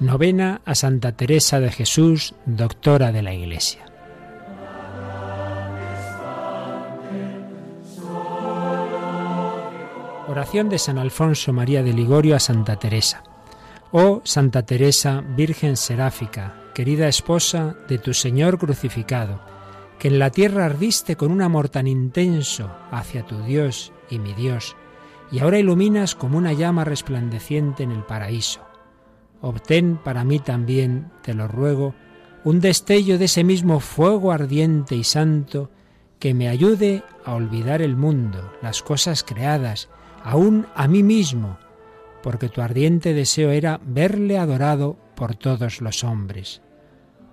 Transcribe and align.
Novena 0.00 0.60
a 0.64 0.74
Santa 0.74 1.12
Teresa 1.12 1.60
de 1.60 1.70
Jesús, 1.70 2.34
doctora 2.46 3.12
de 3.12 3.22
la 3.22 3.32
Iglesia. 3.32 3.84
Oración 10.26 10.68
de 10.68 10.80
San 10.80 10.98
Alfonso 10.98 11.52
María 11.52 11.84
de 11.84 11.92
Ligorio 11.92 12.34
a 12.34 12.40
Santa 12.40 12.76
Teresa. 12.76 13.22
Oh 13.92 14.20
Santa 14.24 14.66
Teresa, 14.66 15.22
Virgen 15.36 15.76
Seráfica, 15.76 16.54
querida 16.74 17.06
esposa 17.06 17.76
de 17.86 17.98
tu 17.98 18.14
Señor 18.14 18.58
crucificado, 18.58 19.40
que 20.00 20.08
en 20.08 20.18
la 20.18 20.30
tierra 20.30 20.64
ardiste 20.64 21.14
con 21.14 21.30
un 21.30 21.40
amor 21.40 21.68
tan 21.68 21.86
intenso 21.86 22.68
hacia 22.90 23.24
tu 23.24 23.40
Dios 23.42 23.92
y 24.10 24.18
mi 24.18 24.34
Dios, 24.34 24.74
y 25.30 25.38
ahora 25.38 25.60
iluminas 25.60 26.16
como 26.16 26.36
una 26.36 26.52
llama 26.52 26.82
resplandeciente 26.82 27.84
en 27.84 27.92
el 27.92 28.02
paraíso 28.02 28.63
obtén 29.44 29.98
para 30.02 30.24
mí 30.24 30.38
también, 30.38 31.10
te 31.22 31.34
lo 31.34 31.46
ruego, 31.46 31.94
un 32.44 32.60
destello 32.60 33.18
de 33.18 33.26
ese 33.26 33.44
mismo 33.44 33.78
fuego 33.80 34.32
ardiente 34.32 34.96
y 34.96 35.04
santo 35.04 35.70
que 36.18 36.32
me 36.34 36.48
ayude 36.48 37.02
a 37.24 37.34
olvidar 37.34 37.82
el 37.82 37.96
mundo, 37.96 38.52
las 38.62 38.82
cosas 38.82 39.22
creadas, 39.22 39.90
aún 40.22 40.66
a 40.74 40.88
mí 40.88 41.02
mismo, 41.02 41.58
porque 42.22 42.48
tu 42.48 42.62
ardiente 42.62 43.12
deseo 43.12 43.50
era 43.50 43.80
verle 43.84 44.38
adorado 44.38 44.96
por 45.14 45.34
todos 45.34 45.82
los 45.82 46.04
hombres. 46.04 46.62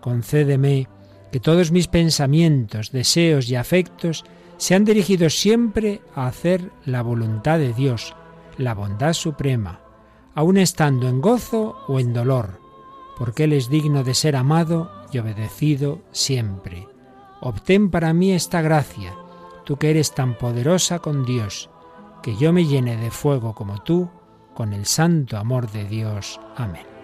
Concédeme 0.02 0.90
que 1.32 1.40
todos 1.40 1.72
mis 1.72 1.88
pensamientos, 1.88 2.92
deseos 2.92 3.50
y 3.50 3.56
afectos 3.56 4.26
sean 4.58 4.84
dirigidos 4.84 5.40
siempre 5.40 6.02
a 6.14 6.28
hacer 6.28 6.72
la 6.86 7.02
voluntad 7.02 7.58
de 7.58 7.74
Dios, 7.74 8.14
la 8.58 8.74
bondad 8.74 9.14
suprema, 9.14 9.80
aun 10.36 10.58
estando 10.58 11.08
en 11.08 11.22
gozo 11.22 11.78
o 11.88 12.00
en 12.00 12.14
dolor, 12.14 12.60
porque 13.18 13.46
Él 13.46 13.54
es 13.54 13.70
digno 13.70 14.04
de 14.04 14.14
ser 14.14 14.36
amado 14.36 14.92
y 15.12 15.20
obedecido 15.20 16.00
siempre. 16.12 16.88
Obtén 17.42 17.90
para 17.90 18.14
mí 18.14 18.32
esta 18.32 18.62
gracia, 18.62 19.16
tú 19.66 19.78
que 19.78 19.90
eres 19.90 20.14
tan 20.14 20.38
poderosa 20.38 21.00
con 21.00 21.26
Dios, 21.26 21.70
que 22.22 22.36
yo 22.36 22.54
me 22.54 22.66
llene 22.66 22.98
de 22.98 23.12
fuego 23.12 23.54
como 23.56 23.82
tú, 23.84 24.10
con 24.54 24.74
el 24.74 24.86
santo 24.86 25.38
amor 25.38 25.72
de 25.72 25.86
Dios. 25.86 26.40
Amén. 26.56 27.01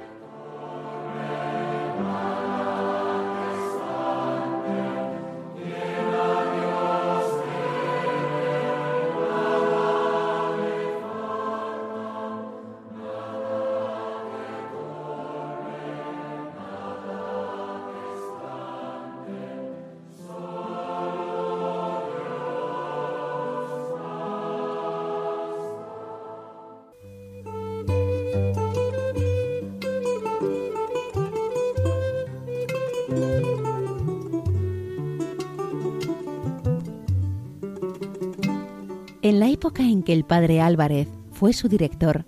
En 39.28 39.42
la 39.42 39.50
época 39.50 39.84
en 39.84 40.04
que 40.04 40.14
el 40.14 40.24
padre 40.24 40.62
Álvarez 40.62 41.10
fue 41.34 41.52
su 41.52 41.68
director, 41.68 42.24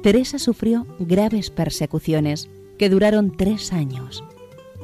Teresa 0.00 0.38
sufrió 0.38 0.86
graves 1.00 1.50
persecuciones 1.50 2.48
que 2.78 2.88
duraron 2.88 3.36
tres 3.36 3.72
años. 3.72 4.22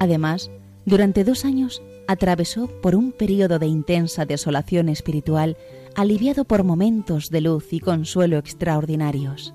Además, 0.00 0.50
durante 0.86 1.22
dos 1.22 1.44
años 1.44 1.80
atravesó 2.08 2.66
por 2.66 2.96
un 2.96 3.12
periodo 3.12 3.60
de 3.60 3.68
intensa 3.68 4.26
desolación 4.26 4.88
espiritual, 4.88 5.56
aliviado 5.94 6.44
por 6.44 6.64
momentos 6.64 7.30
de 7.30 7.42
luz 7.42 7.72
y 7.72 7.78
consuelo 7.78 8.38
extraordinarios. 8.38 9.54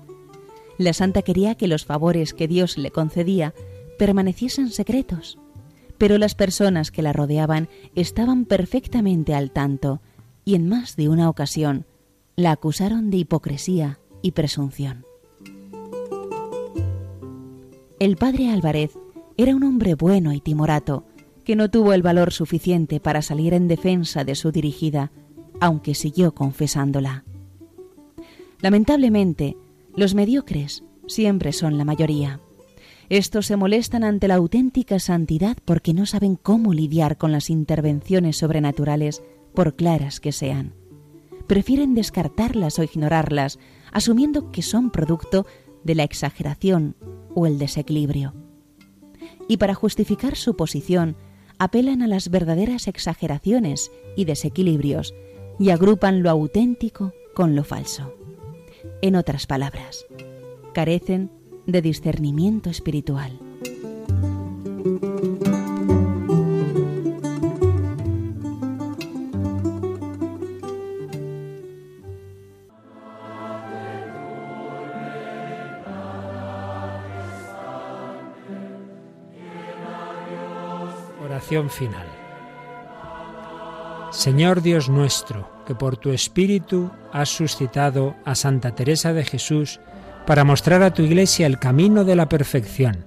La 0.78 0.94
santa 0.94 1.20
quería 1.20 1.56
que 1.56 1.68
los 1.68 1.84
favores 1.84 2.32
que 2.32 2.48
Dios 2.48 2.78
le 2.78 2.90
concedía 2.90 3.52
permaneciesen 3.98 4.70
secretos, 4.70 5.38
pero 5.98 6.16
las 6.16 6.34
personas 6.34 6.90
que 6.90 7.02
la 7.02 7.12
rodeaban 7.12 7.68
estaban 7.94 8.46
perfectamente 8.46 9.34
al 9.34 9.50
tanto 9.50 10.00
y 10.46 10.54
en 10.54 10.70
más 10.70 10.96
de 10.96 11.10
una 11.10 11.28
ocasión 11.28 11.84
la 12.38 12.52
acusaron 12.52 13.10
de 13.10 13.16
hipocresía 13.16 13.98
y 14.22 14.30
presunción. 14.30 15.04
El 17.98 18.16
padre 18.16 18.50
Álvarez 18.50 18.96
era 19.36 19.56
un 19.56 19.64
hombre 19.64 19.96
bueno 19.96 20.32
y 20.32 20.40
timorato, 20.40 21.04
que 21.42 21.56
no 21.56 21.68
tuvo 21.68 21.94
el 21.94 22.02
valor 22.02 22.32
suficiente 22.32 23.00
para 23.00 23.22
salir 23.22 23.54
en 23.54 23.66
defensa 23.66 24.22
de 24.22 24.36
su 24.36 24.52
dirigida, 24.52 25.10
aunque 25.58 25.96
siguió 25.96 26.32
confesándola. 26.32 27.24
Lamentablemente, 28.60 29.56
los 29.96 30.14
mediocres 30.14 30.84
siempre 31.08 31.52
son 31.52 31.76
la 31.76 31.84
mayoría. 31.84 32.38
Estos 33.08 33.46
se 33.46 33.56
molestan 33.56 34.04
ante 34.04 34.28
la 34.28 34.36
auténtica 34.36 35.00
santidad 35.00 35.56
porque 35.64 35.92
no 35.92 36.06
saben 36.06 36.36
cómo 36.36 36.72
lidiar 36.72 37.18
con 37.18 37.32
las 37.32 37.50
intervenciones 37.50 38.36
sobrenaturales, 38.36 39.24
por 39.54 39.74
claras 39.74 40.20
que 40.20 40.30
sean 40.30 40.78
prefieren 41.48 41.94
descartarlas 41.94 42.78
o 42.78 42.84
ignorarlas, 42.84 43.58
asumiendo 43.90 44.52
que 44.52 44.62
son 44.62 44.90
producto 44.90 45.46
de 45.82 45.96
la 45.96 46.04
exageración 46.04 46.94
o 47.34 47.46
el 47.46 47.58
desequilibrio. 47.58 48.34
Y 49.48 49.56
para 49.56 49.74
justificar 49.74 50.36
su 50.36 50.54
posición, 50.54 51.16
apelan 51.58 52.02
a 52.02 52.06
las 52.06 52.30
verdaderas 52.30 52.86
exageraciones 52.86 53.90
y 54.16 54.26
desequilibrios 54.26 55.14
y 55.58 55.70
agrupan 55.70 56.22
lo 56.22 56.30
auténtico 56.30 57.12
con 57.34 57.56
lo 57.56 57.64
falso. 57.64 58.14
En 59.02 59.16
otras 59.16 59.46
palabras, 59.46 60.06
carecen 60.72 61.30
de 61.66 61.82
discernimiento 61.82 62.70
espiritual. 62.70 63.47
Final. 81.40 82.06
Señor 84.10 84.62
Dios 84.62 84.88
nuestro, 84.88 85.50
que 85.66 85.74
por 85.74 85.96
tu 85.96 86.10
Espíritu 86.10 86.90
has 87.12 87.28
suscitado 87.28 88.14
a 88.24 88.34
Santa 88.34 88.74
Teresa 88.74 89.12
de 89.12 89.24
Jesús 89.24 89.80
para 90.26 90.44
mostrar 90.44 90.82
a 90.82 90.92
tu 90.92 91.02
Iglesia 91.02 91.46
el 91.46 91.58
camino 91.58 92.04
de 92.04 92.16
la 92.16 92.28
perfección, 92.28 93.04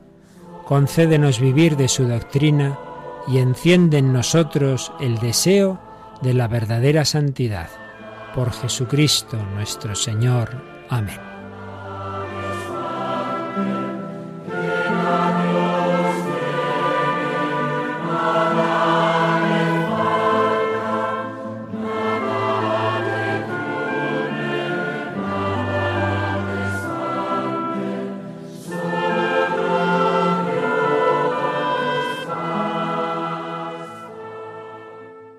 concédenos 0.66 1.40
vivir 1.40 1.76
de 1.76 1.88
su 1.88 2.08
doctrina 2.08 2.78
y 3.28 3.40
enciende 3.40 3.98
en 3.98 4.14
nosotros 4.14 4.92
el 5.00 5.20
deseo 5.20 5.80
de 6.22 6.34
la 6.34 6.48
verdadera 6.48 7.06
santidad. 7.06 7.70
Por 8.36 8.52
Jesucristo 8.52 9.38
nuestro 9.56 9.96
Señor. 9.96 10.50
Amén. 10.90 11.20